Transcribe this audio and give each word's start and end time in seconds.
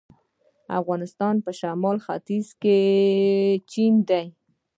د 0.67 0.69
افغانستان 0.81 1.35
په 1.45 1.51
شمال 1.59 1.97
ختیځ 2.05 2.47
کې 2.61 2.79
چین 3.71 3.93
دی 4.09 4.25